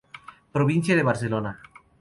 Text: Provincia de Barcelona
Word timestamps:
Provincia 0.57 0.95
de 0.95 1.03
Barcelona 1.03 1.59